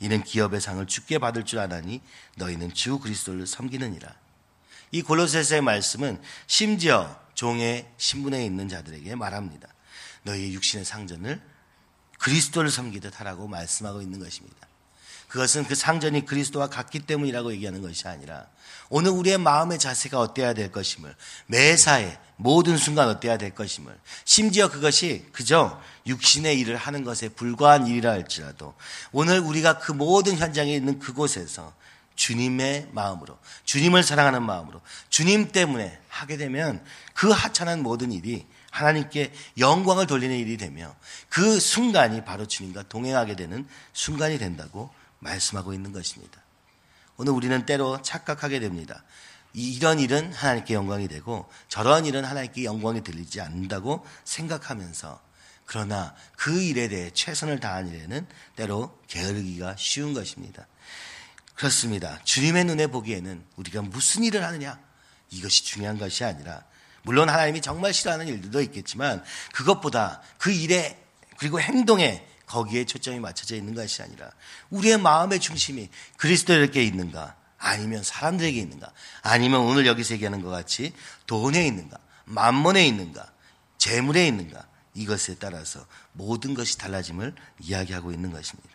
이는 0.00 0.22
기업의 0.22 0.60
상을 0.60 0.84
죽게 0.86 1.18
받을 1.18 1.44
줄 1.44 1.58
아나니 1.58 2.02
너희는 2.36 2.74
주 2.74 2.98
그리스도를 2.98 3.46
섬기느니라. 3.46 4.14
이 4.90 5.00
골로새서의 5.00 5.62
말씀은 5.62 6.20
심지어 6.46 7.18
종의 7.34 7.88
신분에 7.96 8.44
있는 8.44 8.68
자들에게 8.68 9.14
말합니다. 9.14 9.68
너희 10.22 10.52
육신의 10.54 10.84
상전을 10.84 11.40
그리스도를 12.18 12.70
섬기듯 12.70 13.18
하라고 13.20 13.48
말씀하고 13.48 14.02
있는 14.02 14.20
것입니다. 14.20 14.68
그것은 15.32 15.64
그 15.64 15.74
상전이 15.74 16.26
그리스도와 16.26 16.66
같기 16.66 17.00
때문이라고 17.00 17.52
얘기하는 17.54 17.80
것이 17.80 18.06
아니라 18.06 18.46
오늘 18.90 19.12
우리의 19.12 19.38
마음의 19.38 19.78
자세가 19.78 20.20
어때야 20.20 20.52
될 20.52 20.70
것임을 20.70 21.16
매사에 21.46 22.18
모든 22.36 22.76
순간 22.76 23.08
어때야 23.08 23.38
될 23.38 23.54
것임을 23.54 23.98
심지어 24.26 24.70
그것이 24.70 25.24
그저 25.32 25.80
육신의 26.06 26.60
일을 26.60 26.76
하는 26.76 27.02
것에 27.02 27.30
불과한 27.30 27.86
일이라 27.86 28.10
할지라도 28.10 28.74
오늘 29.10 29.38
우리가 29.40 29.78
그 29.78 29.92
모든 29.92 30.36
현장에 30.36 30.74
있는 30.74 30.98
그곳에서 30.98 31.72
주님의 32.14 32.90
마음으로 32.92 33.38
주님을 33.64 34.02
사랑하는 34.02 34.42
마음으로 34.42 34.82
주님 35.08 35.50
때문에 35.50 35.98
하게 36.08 36.36
되면 36.36 36.84
그 37.14 37.30
하찮은 37.30 37.82
모든 37.82 38.12
일이 38.12 38.46
하나님께 38.70 39.32
영광을 39.56 40.06
돌리는 40.06 40.36
일이 40.36 40.58
되며 40.58 40.94
그 41.30 41.58
순간이 41.58 42.22
바로 42.22 42.44
주님과 42.46 42.82
동행하게 42.90 43.34
되는 43.34 43.66
순간이 43.94 44.36
된다고 44.36 44.90
말씀하고 45.22 45.72
있는 45.72 45.92
것입니다. 45.92 46.40
오늘 47.16 47.32
우리는 47.32 47.64
때로 47.64 48.02
착각하게 48.02 48.60
됩니다. 48.60 49.04
이런 49.54 49.98
일은 49.98 50.32
하나님께 50.32 50.74
영광이 50.74 51.08
되고 51.08 51.50
저런 51.68 52.06
일은 52.06 52.24
하나님께 52.24 52.64
영광이 52.64 53.02
들리지 53.02 53.40
않는다고 53.40 54.04
생각하면서 54.24 55.20
그러나 55.64 56.14
그 56.36 56.60
일에 56.60 56.88
대해 56.88 57.10
최선을 57.12 57.60
다한 57.60 57.88
일에는 57.88 58.26
때로 58.56 58.98
게으르기가 59.08 59.76
쉬운 59.78 60.14
것입니다. 60.14 60.66
그렇습니다. 61.54 62.18
주님의 62.24 62.64
눈에 62.64 62.86
보기에는 62.88 63.44
우리가 63.56 63.82
무슨 63.82 64.24
일을 64.24 64.42
하느냐 64.42 64.78
이것이 65.30 65.64
중요한 65.64 65.98
것이 65.98 66.24
아니라 66.24 66.64
물론 67.02 67.28
하나님이 67.28 67.60
정말 67.60 67.92
싫어하는 67.92 68.26
일들도 68.28 68.60
있겠지만 68.62 69.22
그것보다 69.52 70.22
그 70.38 70.50
일에 70.50 70.98
그리고 71.36 71.60
행동에 71.60 72.26
거기에 72.52 72.84
초점이 72.84 73.18
맞춰져 73.18 73.56
있는 73.56 73.74
것이 73.74 74.02
아니라 74.02 74.30
우리의 74.68 74.98
마음의 74.98 75.40
중심이 75.40 75.88
그리스도에게 76.18 76.84
있는가? 76.84 77.34
아니면 77.56 78.02
사람들에게 78.02 78.58
있는가? 78.60 78.92
아니면 79.22 79.62
오늘 79.62 79.86
여기서 79.86 80.14
얘기하는 80.14 80.42
것 80.42 80.50
같이 80.50 80.92
돈에 81.26 81.66
있는가? 81.66 81.96
만mon에 82.26 82.86
있는가? 82.86 83.26
재물에 83.78 84.26
있는가? 84.26 84.66
이것에 84.94 85.36
따라서 85.36 85.86
모든 86.12 86.52
것이 86.52 86.76
달라짐을 86.76 87.34
이야기하고 87.60 88.12
있는 88.12 88.30
것입니다. 88.30 88.68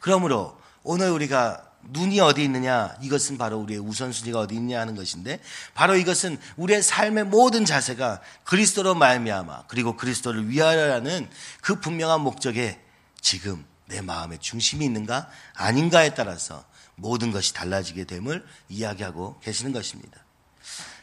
그러므로 0.00 0.58
오늘 0.82 1.10
우리가 1.10 1.64
눈이 1.90 2.18
어디 2.18 2.42
있느냐? 2.42 2.96
이것은 3.02 3.38
바로 3.38 3.58
우리의 3.58 3.78
우선순위가 3.78 4.40
어디 4.40 4.56
있냐 4.56 4.80
하는 4.80 4.96
것인데 4.96 5.40
바로 5.74 5.96
이것은 5.96 6.38
우리의 6.56 6.82
삶의 6.82 7.24
모든 7.24 7.64
자세가 7.64 8.20
그리스도로 8.42 8.96
말미암아 8.96 9.66
그리고 9.68 9.96
그리스도를 9.96 10.48
위하여라는 10.48 11.30
그 11.60 11.78
분명한 11.78 12.20
목적에 12.20 12.80
지금 13.22 13.64
내 13.86 14.02
마음의 14.02 14.40
중심이 14.40 14.84
있는가 14.84 15.30
아닌가에 15.54 16.12
따라서 16.14 16.64
모든 16.96 17.32
것이 17.32 17.54
달라지게 17.54 18.04
됨을 18.04 18.44
이야기하고 18.68 19.40
계시는 19.40 19.72
것입니다. 19.72 20.22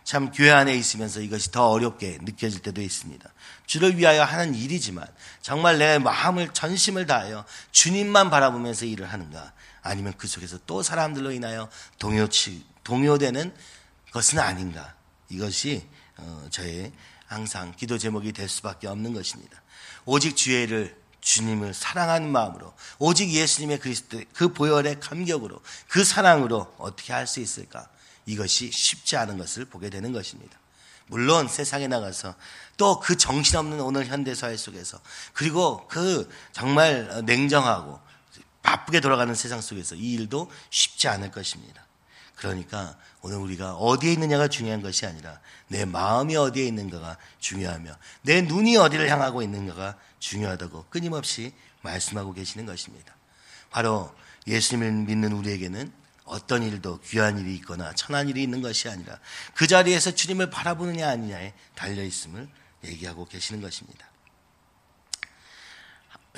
참 0.03 0.31
교회 0.31 0.49
안에 0.49 0.75
있으면서 0.75 1.21
이것이 1.21 1.51
더 1.51 1.69
어렵게 1.69 2.19
느껴질 2.21 2.61
때도 2.61 2.81
있습니다. 2.81 3.31
주를 3.65 3.97
위하여 3.97 4.23
하는 4.23 4.55
일이지만 4.55 5.07
정말 5.41 5.77
내 5.77 5.99
마음을 5.99 6.49
전심을 6.51 7.05
다하여 7.05 7.45
주님만 7.71 8.29
바라보면서 8.29 8.85
일을 8.85 9.11
하는가 9.11 9.53
아니면 9.81 10.13
그 10.17 10.27
속에서 10.27 10.57
또 10.65 10.81
사람들로 10.81 11.31
인하여 11.31 11.69
동요치 11.99 12.65
동요되는 12.83 13.53
것은 14.11 14.39
아닌가 14.39 14.95
이것이 15.29 15.87
어, 16.17 16.47
저의 16.49 16.91
항상 17.27 17.73
기도 17.75 17.99
제목이 17.99 18.33
될 18.33 18.49
수밖에 18.49 18.87
없는 18.87 19.13
것입니다. 19.13 19.61
오직 20.05 20.35
주의를 20.35 20.98
주님을 21.21 21.73
사랑하는 21.73 22.31
마음으로 22.31 22.73
오직 22.97 23.29
예수님의 23.31 23.79
그리스도 23.79 24.21
그 24.33 24.53
보혈의 24.53 24.99
감격으로 24.99 25.61
그 25.87 26.03
사랑으로 26.03 26.73
어떻게 26.77 27.13
할 27.13 27.27
수 27.27 27.39
있을까? 27.39 27.87
이것이 28.25 28.71
쉽지 28.71 29.17
않은 29.17 29.37
것을 29.37 29.65
보게 29.65 29.89
되는 29.89 30.11
것입니다. 30.13 30.57
물론 31.07 31.47
세상에 31.47 31.87
나가서 31.87 32.35
또 32.77 32.99
그 32.99 33.17
정신없는 33.17 33.81
오늘 33.81 34.05
현대 34.05 34.35
사회 34.35 34.55
속에서 34.55 34.99
그리고 35.33 35.87
그 35.87 36.29
정말 36.53 37.23
냉정하고 37.25 37.99
바쁘게 38.61 38.99
돌아가는 38.99 39.33
세상 39.33 39.61
속에서 39.61 39.95
이 39.95 40.13
일도 40.13 40.51
쉽지 40.69 41.07
않을 41.07 41.31
것입니다. 41.31 41.85
그러니까 42.39 42.97
오늘 43.21 43.37
우리가 43.37 43.75
어디에 43.75 44.13
있느냐가 44.13 44.47
중요한 44.47 44.81
것이 44.81 45.05
아니라 45.05 45.41
내 45.67 45.83
마음이 45.83 46.37
어디에 46.37 46.65
있는가가 46.67 47.17
중요하며 47.39 47.97
내 48.21 48.41
눈이 48.41 48.77
어디를 48.77 49.09
향하고 49.09 49.41
있는가가 49.41 49.97
중요하다고 50.19 50.85
끊임없이 50.89 51.53
말씀하고 51.81 52.33
계시는 52.33 52.65
것입니다. 52.65 53.13
바로 53.69 54.15
예수님을 54.47 54.91
믿는 55.05 55.33
우리에게는 55.33 55.91
어떤 56.23 56.63
일도 56.63 57.01
귀한 57.01 57.39
일이 57.39 57.55
있거나 57.55 57.93
천한 57.93 58.29
일이 58.29 58.41
있는 58.41 58.61
것이 58.61 58.87
아니라 58.87 59.19
그 59.53 59.67
자리에서 59.67 60.11
주님을 60.11 60.49
바라보느냐 60.49 61.09
아니냐에 61.09 61.53
달려 61.75 62.03
있음을 62.03 62.47
얘기하고 62.85 63.25
계시는 63.25 63.61
것입니다. 63.61 64.07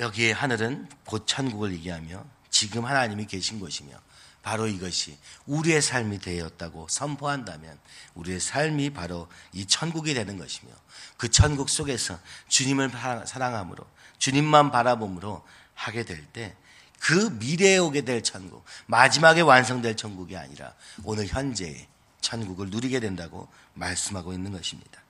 여기에 0.00 0.32
하늘은 0.32 0.88
곧 1.06 1.26
천국을 1.28 1.72
얘기하며 1.74 2.24
지금 2.50 2.84
하나님이 2.84 3.26
계신 3.26 3.60
곳이며 3.60 3.94
바로 4.42 4.66
이것이 4.66 5.16
우리의 5.46 5.80
삶이 5.82 6.18
되었다고 6.18 6.88
선포한다면 6.88 7.78
우리의 8.14 8.40
삶이 8.40 8.90
바로 8.90 9.28
이 9.52 9.66
천국이 9.66 10.14
되는 10.14 10.36
것이며 10.38 10.72
그 11.16 11.30
천국 11.30 11.68
속에서 11.70 12.18
주님을 12.48 12.90
사랑함으로 13.26 13.86
주님만 14.18 14.70
바라봄으로 14.70 15.44
하게 15.74 16.04
될 16.04 16.26
때 16.32 16.56
그 17.02 17.30
미래에 17.40 17.78
오게 17.78 18.02
될 18.02 18.22
천국 18.22 18.64
마지막에 18.86 19.40
완성될 19.40 19.96
천국이 19.96 20.36
아니라 20.36 20.72
오늘 21.02 21.26
현재의 21.26 21.88
천국을 22.20 22.70
누리게 22.70 23.00
된다고 23.00 23.48
말씀하고 23.74 24.32
있는 24.32 24.52
것입니다. 24.52 25.01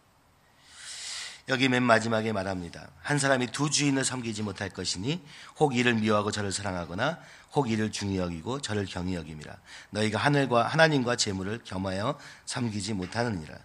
여기 1.49 1.69
맨 1.69 1.83
마지막에 1.83 2.33
말합니다. 2.33 2.89
한 3.03 3.19
사람이 3.19 3.49
두 3.49 3.69
주인을 3.69 4.05
섬기지 4.05 4.43
못할 4.43 4.69
것이니 4.71 5.21
혹 5.59 5.77
이를 5.77 5.95
미워하고 5.95 6.31
저를 6.31 6.53
사랑하거나 6.53 7.19
혹 7.53 7.71
이를 7.71 7.91
중히 7.91 8.19
여기고 8.19 8.61
저를 8.61 8.87
경히 8.87 9.15
여김이라. 9.15 9.55
너희가 9.91 10.19
하늘과 10.19 10.69
하나님과 10.69 11.17
재물을 11.17 11.61
겸하여 11.65 12.19
섬기지 12.47 12.95
못하느니라. 12.95 13.57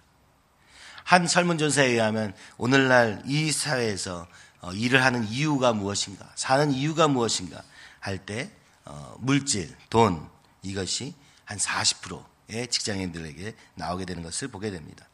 한 1.04 1.28
설문조사에 1.28 1.88
의하면 1.88 2.34
오늘날 2.58 3.22
이 3.26 3.52
사회에서 3.52 4.28
어, 4.60 4.74
일을 4.74 5.04
하는 5.06 5.24
이유가 5.28 5.72
무엇인가, 5.72 6.28
사는 6.36 6.72
이유가 6.72 7.08
무엇인가 7.08 7.64
할때 8.00 8.52
어, 8.86 9.16
물질, 9.20 9.76
돈 9.90 10.28
이것이 10.64 11.14
한 11.46 11.58
40%의 11.58 12.68
직장인들에게 12.68 13.56
나오게 13.76 14.06
되는 14.06 14.24
것을 14.24 14.48
보게 14.48 14.72
됩니다. 14.72 15.08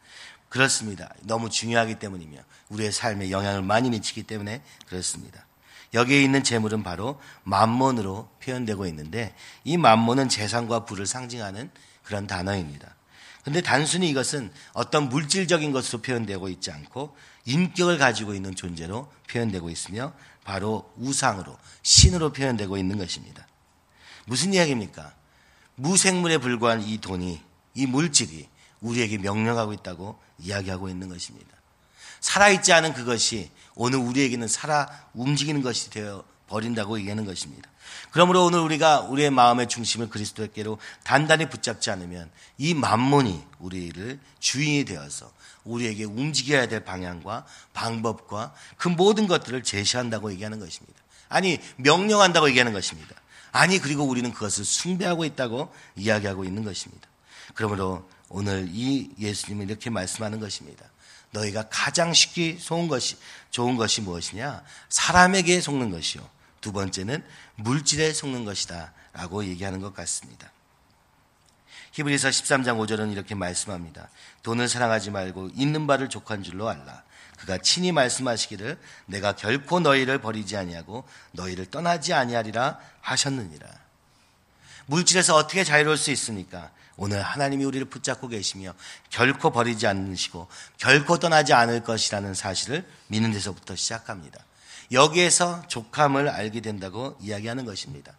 그렇습니다. 0.54 1.12
너무 1.24 1.50
중요하기 1.50 1.96
때문이며 1.96 2.38
우리의 2.70 2.92
삶에 2.92 3.32
영향을 3.32 3.64
많이 3.64 3.90
미치기 3.90 4.22
때문에 4.22 4.62
그렇습니다. 4.86 5.48
여기에 5.96 6.22
있는 6.22 6.44
재물은 6.44 6.84
바로 6.84 7.20
만몬으로 7.44 8.30
표현되고 8.40 8.86
있는데 8.86 9.34
이 9.64 9.78
만몬은 9.78 10.30
재산과 10.30 10.86
부를 10.86 11.08
상징하는 11.08 11.72
그런 12.04 12.28
단어입니다. 12.28 12.96
근데 13.44 13.62
단순히 13.62 14.08
이것은 14.10 14.52
어떤 14.74 15.10
물질적인 15.10 15.72
것으로 15.72 16.04
표현되고 16.04 16.48
있지 16.50 16.70
않고 16.70 17.18
인격을 17.46 17.98
가지고 17.98 18.36
있는 18.36 18.54
존재로 18.54 19.12
표현되고 19.32 19.72
있으며 19.72 20.14
바로 20.44 20.88
우상으로 20.98 21.58
신으로 21.82 22.32
표현되고 22.32 22.78
있는 22.78 23.00
것입니다. 23.00 23.48
무슨 24.28 24.54
이야기입니까? 24.54 25.16
무생물에 25.78 26.38
불과한 26.38 26.84
이 26.84 27.00
돈이 27.00 27.42
이 27.74 27.86
물질이 27.88 28.53
우리에게 28.84 29.18
명령하고 29.18 29.74
있다고 29.74 30.20
이야기하고 30.38 30.90
있는 30.90 31.10
것입니다. 31.10 31.48
살아있지 32.20 32.72
않은 32.72 32.94
그것이 32.94 33.50
오늘 33.76 34.00
우리에게는 34.00 34.48
살아 34.48 34.88
움직이는 35.14 35.62
것이 35.62 35.90
되어 35.90 36.24
버린다고 36.48 37.00
얘기하는 37.00 37.26
것입니다. 37.26 37.70
그러므로 38.12 38.46
오늘 38.46 38.60
우리가 38.60 39.02
우리의 39.02 39.32
마음의 39.32 39.68
중심을 39.68 40.10
그리스도께로 40.10 40.78
단단히 41.04 41.50
붙잡지 41.50 41.90
않으면 41.90 42.30
이 42.58 42.74
만몬이 42.74 43.44
우리를 43.60 44.20
주인이 44.40 44.86
되어서 44.86 45.32
우리에게 45.64 46.04
움직여야 46.04 46.68
될 46.68 46.86
방향과 46.86 47.46
방법과 47.74 48.54
그 48.78 48.88
모든 48.88 49.28
것들을 49.28 49.64
제시한다고 49.64 50.32
얘기하는 50.34 50.60
것입니다. 50.60 51.02
아니, 51.30 51.60
명령한다고 51.78 52.48
얘기하는 52.50 52.74
것입니다. 52.74 53.16
아니, 53.52 53.80
그리고 53.80 54.04
우리는 54.04 54.32
그것을 54.32 54.66
숭배하고 54.66 55.26
있다고 55.26 55.74
이야기하고 55.96 56.44
있는 56.46 56.64
것입니다. 56.64 57.08
그러므로 57.56 58.08
오늘 58.34 58.68
이 58.72 59.12
예수님이 59.20 59.66
이렇게 59.66 59.92
말씀하는 59.92 60.40
것입니다. 60.40 60.84
너희가 61.32 61.70
가장 61.70 62.14
쉽게 62.14 62.58
속은 62.60 62.88
것이 62.88 63.16
좋은 63.52 63.78
것이 63.78 64.02
무엇이냐? 64.02 64.64
사람에게 64.90 65.62
속는 65.62 65.92
것이요. 65.92 66.28
두 66.60 66.72
번째는 66.72 67.24
물질에 67.58 68.12
속는 68.12 68.44
것이다라고 68.44 69.46
얘기하는 69.46 69.82
것 69.82 69.94
같습니다. 69.94 70.52
히브리서 71.92 72.30
13장 72.30 72.80
5절은 72.80 73.12
이렇게 73.12 73.36
말씀합니다. 73.36 74.10
돈을 74.42 74.68
사랑하지 74.68 75.12
말고 75.12 75.52
있는 75.54 75.86
바를 75.86 76.10
족한 76.10 76.42
줄로 76.42 76.68
알라. 76.68 77.04
그가 77.38 77.60
친히 77.60 77.92
말씀하시기를 77.92 78.80
내가 79.06 79.36
결코 79.36 79.80
너희를 79.80 80.18
버리지 80.20 80.58
아니하고 80.58 81.08
너희를 81.34 81.68
떠나지 81.68 82.14
아니하리라 82.14 82.80
하셨느니라. 83.02 83.68
물질에서 84.88 85.36
어떻게 85.36 85.64
자유로울 85.64 85.98
수 85.98 86.10
있습니까? 86.12 86.72
오늘 86.96 87.22
하나님이 87.22 87.66
우리를 87.66 87.86
붙잡고 87.90 88.28
계시며 88.28 88.74
결코 89.10 89.52
버리지 89.52 89.88
않으시고 89.88 90.48
결코 90.78 91.18
떠나지 91.18 91.54
않을 91.54 91.84
것이라는 91.84 92.34
사실을 92.34 92.86
믿는 93.08 93.32
데서부터 93.32 93.76
시작합니다. 93.76 94.44
여기에서 94.92 95.68
족함을 95.68 96.30
알게 96.30 96.62
된다고 96.62 97.18
이야기하는 97.20 97.66
것입니다. 97.66 98.14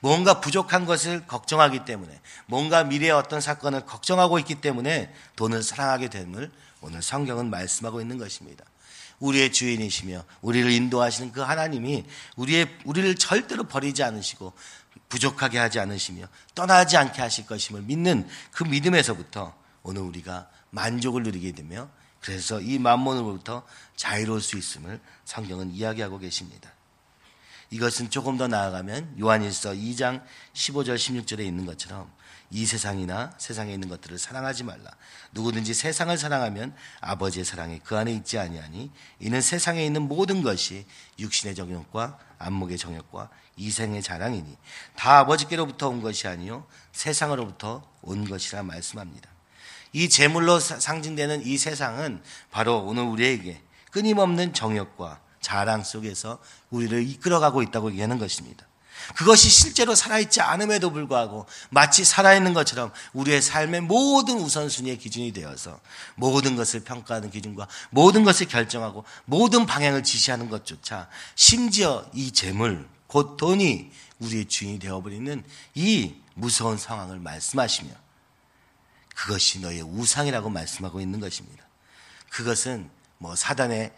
뭔가 0.00 0.40
부족한 0.40 0.86
것을 0.86 1.26
걱정하기 1.26 1.84
때문에 1.84 2.20
뭔가 2.46 2.84
미래의 2.84 3.10
어떤 3.10 3.40
사건을 3.40 3.84
걱정하고 3.84 4.38
있기 4.38 4.56
때문에 4.56 5.12
돈을 5.36 5.62
사랑하게 5.62 6.08
됨을 6.08 6.52
오늘 6.80 7.02
성경은 7.02 7.50
말씀하고 7.50 8.00
있는 8.00 8.18
것입니다. 8.18 8.64
우리의 9.18 9.52
주인이시며 9.52 10.24
우리를 10.42 10.70
인도하시는 10.70 11.32
그 11.32 11.40
하나님이 11.40 12.04
우리의 12.36 12.68
우리를 12.84 13.16
절대로 13.16 13.64
버리지 13.64 14.04
않으시고 14.04 14.52
부족하게 15.08 15.58
하지 15.58 15.80
않으시며 15.80 16.26
떠나지 16.54 16.96
않게 16.96 17.20
하실 17.20 17.46
것임을 17.46 17.82
믿는 17.82 18.28
그 18.50 18.64
믿음에서부터 18.64 19.54
오늘 19.82 20.02
우리가 20.02 20.48
만족을 20.70 21.22
누리게 21.22 21.52
되며 21.52 21.88
그래서 22.20 22.60
이 22.60 22.78
만몬으로부터 22.78 23.64
자유로울 23.96 24.40
수 24.40 24.58
있음을 24.58 25.00
성경은 25.24 25.70
이야기하고 25.72 26.18
계십니다. 26.18 26.72
이것은 27.70 28.10
조금 28.10 28.38
더 28.38 28.48
나아가면 28.48 29.16
요한일서 29.20 29.72
2장 29.72 30.22
15절 30.54 30.96
16절에 30.96 31.40
있는 31.40 31.66
것처럼 31.66 32.10
이 32.50 32.64
세상이나 32.64 33.32
세상에 33.36 33.74
있는 33.74 33.88
것들을 33.88 34.18
사랑하지 34.18 34.64
말라. 34.64 34.90
누구든지 35.32 35.74
세상을 35.74 36.16
사랑하면 36.16 36.74
아버지의 37.00 37.44
사랑이 37.44 37.80
그 37.84 37.96
안에 37.96 38.12
있지 38.12 38.38
아니하니 38.38 38.90
이는 39.20 39.40
세상에 39.42 39.84
있는 39.84 40.08
모든 40.08 40.42
것이 40.42 40.86
육신의 41.18 41.54
정욕과 41.54 42.18
안목의 42.38 42.78
정욕과 42.78 43.28
이생의 43.58 44.02
자랑이니 44.02 44.56
다 44.96 45.18
아버지께로부터 45.18 45.88
온 45.88 46.00
것이 46.00 46.28
아니요 46.28 46.66
세상으로부터 46.92 47.82
온 48.02 48.28
것이라 48.28 48.62
말씀합니다. 48.62 49.28
이 49.92 50.08
제물로 50.08 50.60
상징되는 50.60 51.46
이 51.46 51.58
세상은 51.58 52.22
바로 52.50 52.78
오늘 52.78 53.04
우리에게 53.04 53.60
끊임없는 53.90 54.52
정욕과 54.54 55.20
자랑 55.40 55.82
속에서 55.82 56.38
우리를 56.70 57.08
이끌어가고 57.08 57.62
있다고 57.62 57.90
얘기하는 57.90 58.18
것입니다. 58.18 58.66
그것이 59.14 59.48
실제로 59.48 59.94
살아있지 59.94 60.40
않음에도 60.40 60.90
불구하고 60.90 61.46
마치 61.70 62.04
살아있는 62.04 62.52
것처럼 62.52 62.92
우리의 63.12 63.40
삶의 63.40 63.82
모든 63.82 64.38
우선순위의 64.38 64.98
기준이 64.98 65.32
되어서 65.32 65.80
모든 66.16 66.56
것을 66.56 66.80
평가하는 66.80 67.30
기준과 67.30 67.68
모든 67.90 68.24
것을 68.24 68.48
결정하고 68.48 69.04
모든 69.24 69.66
방향을 69.66 70.02
지시하는 70.02 70.50
것조차 70.50 71.08
심지어 71.36 72.04
이 72.12 72.32
재물, 72.32 72.86
곧 73.08 73.36
돈이 73.36 73.90
우리의 74.20 74.44
주인이 74.46 74.78
되어버리는 74.78 75.42
이 75.74 76.14
무서운 76.34 76.78
상황을 76.78 77.18
말씀하시며 77.18 77.90
그것이 79.14 79.60
너의 79.60 79.82
우상이라고 79.82 80.48
말씀하고 80.48 81.00
있는 81.00 81.18
것입니다. 81.18 81.64
그것은 82.30 82.88
뭐 83.18 83.34
사단의 83.34 83.92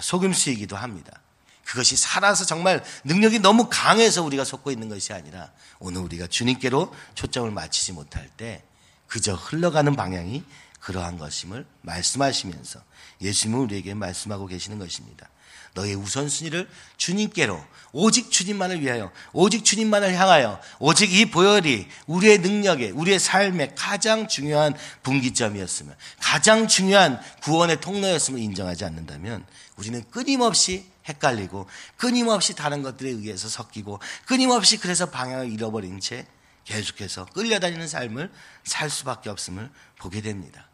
속임수이기도 0.00 0.76
합니다. 0.76 1.20
그것이 1.64 1.96
살아서 1.96 2.44
정말 2.44 2.84
능력이 3.04 3.38
너무 3.38 3.68
강해서 3.70 4.22
우리가 4.22 4.44
속고 4.44 4.70
있는 4.70 4.88
것이 4.88 5.12
아니라 5.12 5.52
오늘 5.78 6.02
우리가 6.02 6.26
주님께로 6.26 6.94
초점을 7.14 7.50
맞추지 7.50 7.92
못할 7.92 8.28
때 8.36 8.64
그저 9.06 9.34
흘러가는 9.34 9.94
방향이 9.94 10.42
그러한 10.80 11.18
것임을 11.18 11.66
말씀하시면서 11.82 12.80
예수님은 13.20 13.60
우리에게 13.64 13.94
말씀하고 13.94 14.46
계시는 14.46 14.78
것입니다. 14.78 15.28
너의 15.74 15.94
우선순위를 15.96 16.68
주님께로 16.96 17.62
오직 17.92 18.30
주님만을 18.30 18.80
위하여 18.80 19.12
오직 19.32 19.64
주님만을 19.64 20.14
향하여 20.14 20.60
오직 20.78 21.12
이 21.12 21.26
보혈이 21.26 21.86
우리의 22.06 22.38
능력에 22.38 22.90
우리의 22.90 23.18
삶에 23.18 23.74
가장 23.76 24.26
중요한 24.26 24.74
분기점이었으면 25.02 25.94
가장 26.20 26.66
중요한 26.66 27.20
구원의 27.42 27.80
통로였음을 27.80 28.40
인정하지 28.40 28.84
않는다면 28.84 29.44
우리는 29.76 30.02
끊임없이 30.10 30.86
헷갈리고 31.06 31.68
끊임없이 31.96 32.54
다른 32.54 32.82
것들에 32.82 33.10
의해서 33.10 33.48
섞이고 33.48 34.00
끊임없이 34.26 34.78
그래서 34.78 35.10
방향을 35.10 35.52
잃어버린 35.52 36.00
채 36.00 36.26
계속해서 36.64 37.26
끌려다니는 37.26 37.86
삶을 37.86 38.32
살 38.64 38.88
수밖에 38.88 39.28
없음을 39.28 39.70
보게 39.98 40.22
됩니다. 40.22 40.68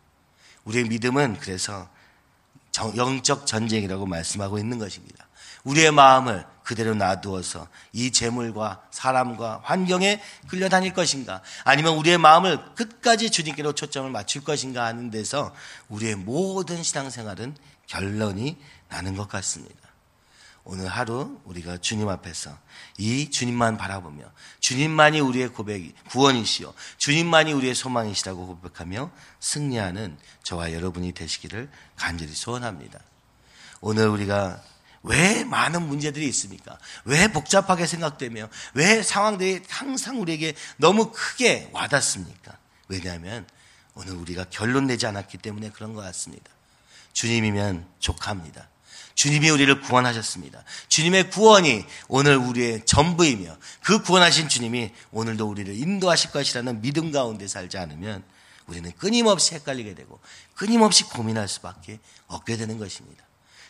우리의 0.64 0.84
믿음은 0.84 1.38
그래서 1.40 1.88
영적 2.96 3.46
전쟁이라고 3.46 4.06
말씀하고 4.06 4.58
있는 4.58 4.78
것입니다. 4.78 5.26
우리의 5.64 5.90
마음을 5.90 6.46
그대로 6.62 6.94
놔두어서 6.94 7.66
이 7.92 8.12
재물과 8.12 8.82
사람과 8.90 9.60
환경에 9.64 10.22
끌려다닐 10.48 10.94
것인가 10.94 11.42
아니면 11.64 11.96
우리의 11.96 12.18
마음을 12.18 12.74
끝까지 12.76 13.30
주님께로 13.30 13.72
초점을 13.72 14.08
맞출 14.10 14.44
것인가 14.44 14.84
하는 14.84 15.10
데서 15.10 15.54
우리의 15.88 16.14
모든 16.14 16.82
신앙생활은 16.82 17.56
결론이 17.86 18.56
나는 18.88 19.16
것 19.16 19.28
같습니다. 19.28 19.89
오늘 20.70 20.86
하루 20.86 21.40
우리가 21.46 21.78
주님 21.78 22.08
앞에서 22.08 22.56
이 22.96 23.28
주님만 23.28 23.76
바라보며 23.76 24.22
주님만이 24.60 25.18
우리의 25.18 25.48
고백이 25.48 25.92
구원이시요 26.10 26.72
주님만이 26.96 27.52
우리의 27.54 27.74
소망이시라고 27.74 28.46
고백하며 28.46 29.10
승리하는 29.40 30.16
저와 30.44 30.72
여러분이 30.72 31.10
되시기를 31.10 31.68
간절히 31.96 32.32
소원합니다. 32.32 33.00
오늘 33.80 34.06
우리가 34.10 34.62
왜 35.02 35.42
많은 35.42 35.88
문제들이 35.88 36.24
있습니까? 36.28 36.78
왜 37.04 37.26
복잡하게 37.26 37.88
생각되며 37.88 38.48
왜 38.74 39.02
상황들이 39.02 39.64
항상 39.68 40.20
우리에게 40.20 40.54
너무 40.76 41.10
크게 41.10 41.70
와닿습니까? 41.72 42.56
왜냐하면 42.86 43.44
오늘 43.94 44.12
우리가 44.12 44.44
결론 44.50 44.86
내지 44.86 45.04
않았기 45.04 45.38
때문에 45.38 45.70
그런 45.70 45.94
것 45.94 46.02
같습니다. 46.02 46.48
주님이면 47.12 47.88
족합니다. 47.98 48.69
주님이 49.20 49.50
우리를 49.50 49.82
구원하셨습니다. 49.82 50.64
주님의 50.88 51.28
구원이 51.28 51.84
오늘 52.08 52.38
우리의 52.38 52.86
전부이며 52.86 53.54
그 53.82 54.02
구원하신 54.02 54.48
주님이 54.48 54.92
오늘도 55.12 55.46
우리를 55.46 55.76
인도하실 55.76 56.30
것이라는 56.30 56.80
믿음 56.80 57.12
가운데 57.12 57.46
살지 57.46 57.76
않으면 57.76 58.24
우리는 58.66 58.90
끊임없이 58.92 59.54
헷갈리게 59.56 59.94
되고 59.94 60.18
끊임없이 60.54 61.04
고민할 61.04 61.48
수밖에 61.48 61.98
없게 62.28 62.56
되는 62.56 62.78
것입니다. 62.78 63.22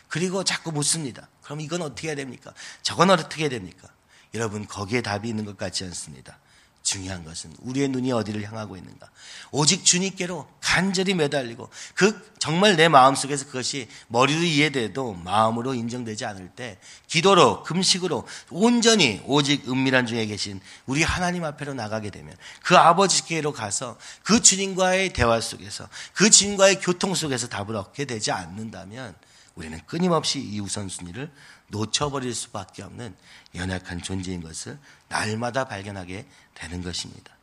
그리고 0.07 0.45
자꾸 0.45 0.71
묻습니다. 0.71 1.27
그럼 1.41 1.59
이건 1.59 1.81
어떻게 1.81 2.07
해야 2.07 2.15
됩니까? 2.15 2.53
저건 2.81 3.09
어떻게 3.09 3.41
해야 3.41 3.49
됩니까? 3.49 3.89
여러분 4.33 4.65
거기에 4.65 5.01
답이 5.01 5.27
있는 5.27 5.43
것 5.43 5.57
같지 5.57 5.83
않습니다. 5.83 6.39
중요한 6.83 7.23
것은 7.23 7.53
우리의 7.59 7.89
눈이 7.89 8.11
어디를 8.11 8.43
향하고 8.43 8.75
있는가. 8.75 9.09
오직 9.51 9.85
주님께로 9.85 10.47
간절히 10.59 11.13
매달리고 11.13 11.69
그 11.93 12.31
정말 12.39 12.75
내 12.75 12.87
마음속에서 12.87 13.45
그것이 13.45 13.87
머리로 14.07 14.41
이해돼도 14.41 15.13
마음으로 15.13 15.73
인정되지 15.73 16.25
않을 16.25 16.49
때 16.49 16.79
기도로 17.07 17.63
금식으로 17.63 18.27
온전히 18.49 19.21
오직 19.25 19.69
은밀한 19.69 20.07
중에 20.07 20.25
계신 20.25 20.59
우리 20.85 21.03
하나님 21.03 21.43
앞에로 21.43 21.73
나가게 21.73 22.09
되면 22.09 22.35
그 22.63 22.77
아버지께로 22.77 23.53
가서 23.53 23.97
그 24.23 24.41
주님과의 24.41 25.13
대화 25.13 25.39
속에서 25.39 25.87
그 26.13 26.29
주님과의 26.29 26.79
교통 26.79 27.13
속에서 27.13 27.47
답을 27.47 27.75
얻게 27.75 28.05
되지 28.05 28.31
않는다면 28.31 29.15
우리는 29.55 29.79
끊임없이 29.85 30.39
이 30.39 30.59
우선순위를 30.59 31.29
놓쳐버릴 31.71 32.33
수밖에 32.35 32.83
없는 32.83 33.15
연약한 33.55 34.01
존재인 34.01 34.41
것을 34.41 34.77
날마다 35.09 35.65
발견하게 35.65 36.25
되는 36.53 36.83
것입니다. 36.83 37.33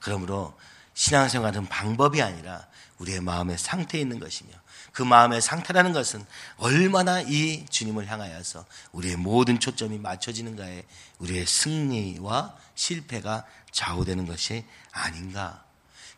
그러므로 0.00 0.56
신앙생활은 0.94 1.66
방법이 1.66 2.22
아니라 2.22 2.66
우리의 2.98 3.20
마음의 3.20 3.58
상태에 3.58 4.00
있는 4.00 4.18
것이며 4.18 4.50
그 4.92 5.02
마음의 5.02 5.40
상태라는 5.40 5.92
것은 5.92 6.24
얼마나 6.56 7.20
이 7.20 7.66
주님을 7.66 8.08
향하여서 8.08 8.64
우리의 8.92 9.16
모든 9.16 9.60
초점이 9.60 9.98
맞춰지는가에 9.98 10.84
우리의 11.18 11.46
승리와 11.46 12.56
실패가 12.74 13.44
좌우되는 13.70 14.26
것이 14.26 14.64
아닌가. 14.90 15.64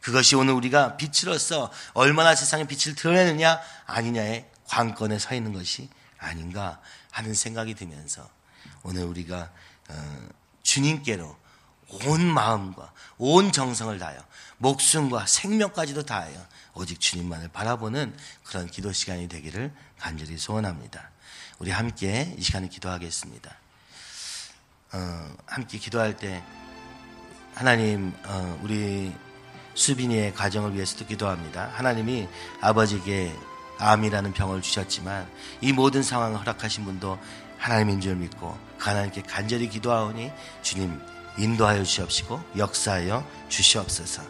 그것이 0.01 0.35
오늘 0.35 0.55
우리가 0.55 0.97
빛으로서 0.97 1.71
얼마나 1.93 2.35
세상에 2.35 2.65
빛을 2.65 2.95
드러내느냐 2.95 3.61
아니냐의 3.85 4.49
관건에 4.65 5.19
서 5.19 5.35
있는 5.35 5.53
것이 5.53 5.91
아닌가 6.19 6.81
하는 7.11 7.35
생각이 7.35 7.75
들면서 7.75 8.29
오늘 8.83 9.05
우리가 9.05 9.51
어, 9.89 10.29
주님께로 10.63 11.37
온 12.07 12.25
마음과 12.25 12.93
온 13.19 13.51
정성을 13.53 13.99
다하여 13.99 14.25
목숨과 14.59 15.27
생명까지도 15.27 16.05
다하여 16.05 16.47
오직 16.75 17.01
주님만을 17.01 17.49
바라보는 17.49 18.17
그런 18.45 18.67
기도 18.67 18.93
시간이 18.93 19.29
되기를 19.29 19.75
간절히 19.99 20.39
소원합니다. 20.39 21.11
우리 21.59 21.71
함께 21.71 22.35
이 22.39 22.43
시간에 22.43 22.69
기도하겠습니다. 22.69 23.57
어, 24.93 25.37
함께 25.47 25.79
기도할 25.79 26.17
때 26.17 26.43
하나님 27.55 28.15
어, 28.25 28.59
우리 28.63 29.15
수빈이의 29.75 30.35
가정을 30.35 30.75
위해서도 30.75 31.07
기도합니다. 31.07 31.71
하나님이 31.75 32.29
아버지에게 32.61 33.35
암이라는 33.81 34.33
병을 34.33 34.63
주셨지만 34.63 35.27
이 35.61 35.73
모든 35.73 36.03
상황을 36.03 36.39
허락하신 36.41 36.85
분도 36.85 37.19
하나님인 37.59 38.01
줄 38.01 38.17
믿고 38.17 38.57
하나님께 38.79 39.23
간절히 39.23 39.69
기도하오니 39.69 40.31
주님 40.63 41.01
인도하여 41.39 41.85
주시옵시고 41.85 42.41
역사하여 42.57 43.27
주시옵소서. 43.49 44.23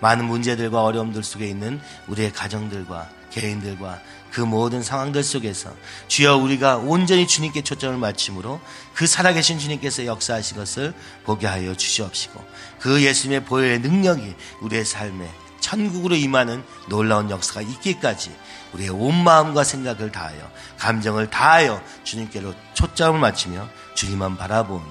많은 0.00 0.24
문제들과 0.26 0.82
어려움들 0.82 1.22
속에 1.22 1.46
있는 1.46 1.80
우리의 2.08 2.32
가정들과 2.32 3.10
개인들과 3.30 4.00
그 4.30 4.40
모든 4.40 4.82
상황들 4.82 5.22
속에서 5.22 5.74
주여 6.08 6.36
우리가 6.36 6.76
온전히 6.76 7.26
주님께 7.26 7.62
초점을 7.62 7.96
맞춤으로 7.96 8.60
그 8.94 9.06
살아계신 9.06 9.58
주님께서 9.58 10.06
역사하신 10.06 10.56
것을 10.56 10.94
보게 11.24 11.46
하여 11.46 11.74
주시옵시고 11.74 12.44
그 12.78 13.02
예수님의 13.02 13.44
보혈의 13.44 13.80
능력이 13.80 14.34
우리의 14.60 14.84
삶에 14.84 15.30
천국으로 15.60 16.14
임하는 16.14 16.62
놀라운 16.88 17.30
역사가 17.30 17.62
있기까지 17.62 18.34
우리의 18.72 18.90
온 18.90 19.14
마음과 19.24 19.64
생각을 19.64 20.12
다하여 20.12 20.50
감정을 20.78 21.30
다하여 21.30 21.82
주님께로 22.04 22.54
초점을 22.74 23.18
맞추며 23.18 23.68
주님만 23.94 24.36
바라보니 24.36 24.84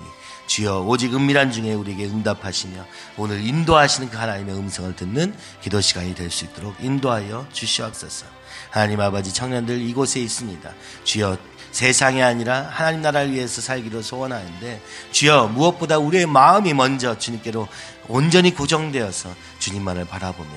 주여 0.48 0.82
오직 0.82 1.14
은밀한 1.14 1.52
중에 1.52 1.74
우리에게 1.74 2.06
응답하시며 2.06 2.86
오늘 3.18 3.46
인도하시는 3.46 4.10
그 4.10 4.18
하나님의 4.18 4.56
음성을 4.56 4.96
듣는 4.96 5.36
기도 5.62 5.82
시간이 5.82 6.16
될 6.16 6.32
수 6.32 6.46
있도록 6.46 6.76
인도하여 6.80 7.48
주시옵소서. 7.52 8.26
하나님 8.70 9.00
아버지 9.02 9.34
청년들 9.34 9.82
이곳에 9.82 10.20
있습니다. 10.22 10.72
주여 11.04 11.38
세상이 11.72 12.24
아니라 12.24 12.70
하나님 12.72 13.02
나라를 13.02 13.34
위해서 13.34 13.62
살기로 13.62 14.02
소원하는데 14.02 14.82
주여 15.12 15.48
무엇보다 15.48 15.98
우리의 15.98 16.26
마음이 16.26 16.74
먼저 16.74 17.18
주님께로 17.18 17.68
온전히 18.08 18.56
고정되어서 18.56 19.30
주님만을 19.60 20.06
바라보며 20.06 20.50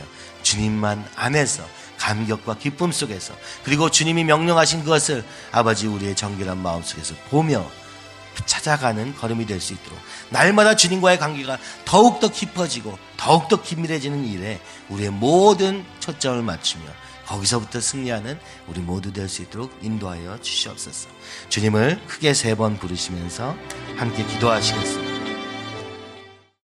주님만 0.42 1.04
안에서 1.16 1.64
감격과 2.00 2.56
기쁨 2.56 2.90
속에서 2.92 3.34
그리고 3.62 3.90
주님이 3.90 4.24
명령하신 4.24 4.84
그것을 4.84 5.22
아버지 5.52 5.86
우리의 5.86 6.16
정결한 6.16 6.58
마음 6.58 6.82
속에서 6.82 7.14
보며 7.28 7.70
찾아가는 8.46 9.14
걸음이 9.16 9.44
될 9.44 9.60
수 9.60 9.74
있도록 9.74 9.98
날마다 10.30 10.74
주님과의 10.74 11.18
관계가 11.18 11.58
더욱더 11.84 12.28
깊어지고 12.28 12.98
더욱더 13.18 13.60
긴밀해지는 13.60 14.24
일에 14.26 14.60
우리의 14.88 15.10
모든 15.10 15.84
초점을 16.00 16.42
맞추며 16.42 16.84
거기서부터 17.26 17.80
승리하는 17.80 18.40
우리 18.66 18.80
모두 18.80 19.12
될 19.12 19.28
수 19.28 19.42
있도록 19.42 19.70
인도하여 19.82 20.40
주시옵소서. 20.40 21.08
주님을 21.50 22.00
크게 22.06 22.32
세 22.34 22.54
번 22.54 22.78
부르시면서 22.78 23.54
함께 23.96 24.24
기도하시겠습니다. 24.24 25.19